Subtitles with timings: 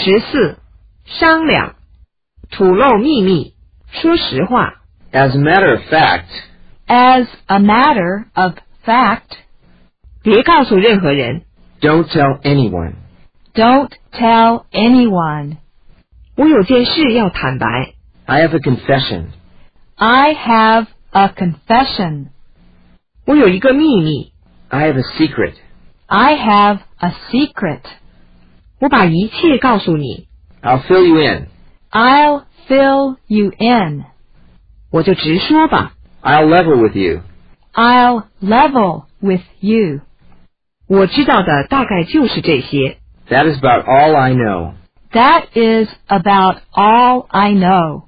[0.00, 0.58] 十四，
[1.04, 1.76] 商量，
[2.50, 3.54] 吐露秘密，
[3.90, 4.74] 说实话。
[5.12, 6.26] As a matter of fact,
[6.86, 9.38] As a matter of fact,
[10.22, 11.42] 别告诉任何人。
[11.80, 12.94] don't tell anyone.
[13.54, 15.56] don't tell anyone.
[16.36, 17.94] 我有件事要坦白。
[18.26, 19.26] I have a confession.
[19.96, 22.26] I have a confession.
[23.24, 24.32] 我有一个秘密。
[24.68, 25.54] I have a secret.
[26.06, 27.80] I have a secret.
[28.80, 30.26] 我把一切告诉你，
[30.62, 31.46] I'll fill you in.
[31.90, 34.04] I'll fill you in.
[34.90, 35.92] 我就直说吧。
[36.22, 37.22] I'll level with you.
[37.72, 40.00] I'll level with you.
[40.88, 42.98] 我知道的大概就是这些。
[43.28, 44.74] That is about all I know.
[45.12, 48.04] That is about all I know.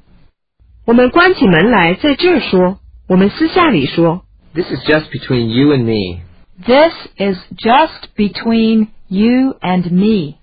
[0.84, 4.24] 我们关起门来在这儿说，我们私下里说。
[4.54, 6.22] This is just between you and me.
[6.64, 10.36] This is just between you and me.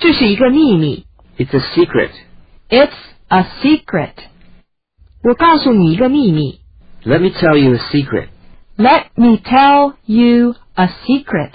[0.00, 1.06] 这是一个秘密。
[1.38, 2.10] It's a secret.
[2.68, 2.94] It's
[3.28, 4.14] a secret.
[5.22, 6.60] 我告诉你一个秘密。
[7.04, 8.28] Let me tell you a secret.
[8.76, 11.52] Let me tell you a secret.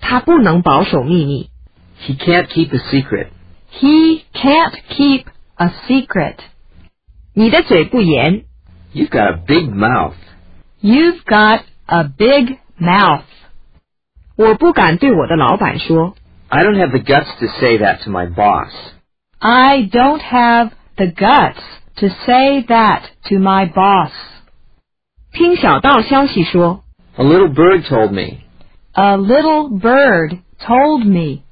[0.00, 1.50] 他不能保守秘密。
[2.06, 3.28] He can't keep a secret.
[3.72, 5.24] He can't keep
[5.56, 6.36] a secret.
[7.34, 8.44] 你的嘴不严，
[8.94, 10.14] You've got a big mouth.
[10.82, 13.24] You've got a big mouth.
[14.36, 16.14] 我不敢对我的老板说。
[16.50, 18.70] I don't have the guts to say that to my boss.
[19.40, 21.60] I don't have the guts
[21.96, 24.12] to say that to my boss.
[25.32, 26.84] 听小道消息说，
[27.16, 28.38] A little bird told me.
[28.92, 31.42] A little bird told me.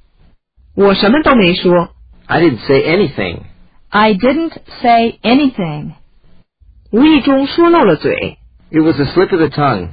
[0.74, 1.90] 我什么都没说，
[2.26, 3.42] I didn't say anything.
[3.90, 5.92] I didn't say anything.
[6.92, 8.38] 无意中说漏了嘴。
[8.70, 9.90] It was a slip of the tongue.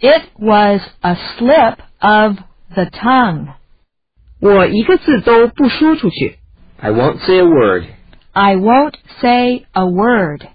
[0.00, 2.38] It was a slip of
[2.74, 3.48] the tongue.
[4.40, 6.38] 我一个字都不说出去。
[6.78, 7.84] I won't say a word.
[8.32, 10.46] I won't say a word.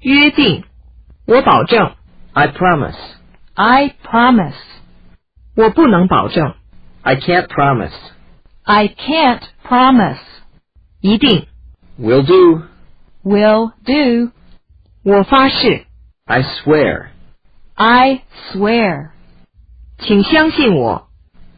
[0.00, 0.64] 约定，
[1.26, 1.94] 我保证，
[2.32, 2.96] I promise.
[3.54, 4.56] I promise.
[5.54, 6.54] 我不能保证，
[7.02, 7.92] I can't promise.
[8.64, 10.18] I can't promise.
[11.00, 11.46] 一定，
[12.00, 12.62] Will do.
[13.22, 14.32] Will do.
[15.04, 15.86] 我发誓，
[16.24, 17.08] I swear.
[17.74, 18.22] I
[18.52, 19.10] swear.
[19.98, 21.05] 请相信我。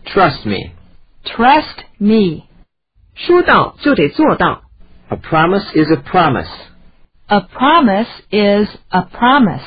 [0.09, 0.73] Trust me.
[1.25, 2.45] Trust me.
[3.15, 4.63] 说到就得做到。
[5.09, 6.49] A promise is a promise.
[7.27, 9.65] A promise is a promise.